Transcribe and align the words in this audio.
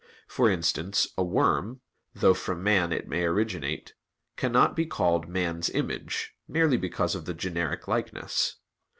For 0.27 0.49
instance, 0.49 1.05
a 1.15 1.23
worm, 1.23 1.81
though 2.15 2.33
from 2.33 2.63
man 2.63 2.91
it 2.91 3.07
may 3.07 3.23
originate, 3.23 3.93
cannot 4.35 4.75
be 4.75 4.87
called 4.87 5.27
man's 5.29 5.69
image, 5.69 6.33
merely 6.47 6.75
because 6.77 7.13
of 7.13 7.25
the 7.25 7.35
generic 7.35 7.87
likeness. 7.87 8.55